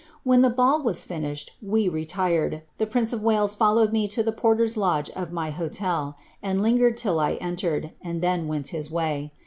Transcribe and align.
When 0.23 0.41
the 0.41 0.49
ball 0.49 0.81
was 0.81 1.05
fiaiihad, 1.05 1.49
and 1.61 1.69
we 1.71 1.87
retired, 1.87 2.63
the 2.79 2.87
prince 2.87 3.13
of 3.13 3.21
Wales 3.21 3.53
followed 3.53 3.93
me 3.93 4.07
to 4.07 4.23
the 4.23 4.31
porter's 4.31 4.75
lodge 4.75 5.11
of 5.11 5.31
my 5.31 5.51
hotel, 5.51 6.17
and 6.41 6.59
lingered 6.59 6.97
till 6.97 7.19
I 7.19 7.33
entered, 7.33 7.91
and 8.01 8.19
then 8.19 8.47
went 8.47 8.69
his 8.69 8.89
way. 8.89 9.31